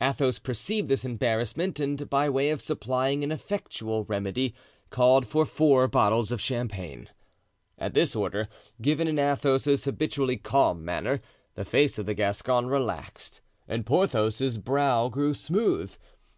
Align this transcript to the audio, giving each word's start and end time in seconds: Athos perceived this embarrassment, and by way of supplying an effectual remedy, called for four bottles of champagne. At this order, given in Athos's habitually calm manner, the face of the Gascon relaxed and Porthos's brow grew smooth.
Athos 0.00 0.38
perceived 0.38 0.88
this 0.88 1.04
embarrassment, 1.04 1.78
and 1.78 2.08
by 2.08 2.30
way 2.30 2.48
of 2.48 2.62
supplying 2.62 3.22
an 3.22 3.30
effectual 3.30 4.04
remedy, 4.04 4.54
called 4.88 5.28
for 5.28 5.44
four 5.44 5.86
bottles 5.86 6.32
of 6.32 6.40
champagne. 6.40 7.10
At 7.76 7.92
this 7.92 8.16
order, 8.16 8.48
given 8.80 9.06
in 9.06 9.18
Athos's 9.18 9.84
habitually 9.84 10.38
calm 10.38 10.82
manner, 10.82 11.20
the 11.56 11.64
face 11.66 11.98
of 11.98 12.06
the 12.06 12.14
Gascon 12.14 12.68
relaxed 12.68 13.42
and 13.68 13.84
Porthos's 13.84 14.56
brow 14.56 15.10
grew 15.10 15.34
smooth. 15.34 15.94